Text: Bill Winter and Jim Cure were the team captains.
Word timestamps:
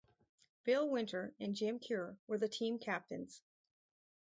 Bill 0.63 0.89
Winter 0.89 1.35
and 1.39 1.53
Jim 1.53 1.77
Cure 1.77 2.17
were 2.25 2.39
the 2.39 2.47
team 2.49 2.79
captains. 2.79 3.43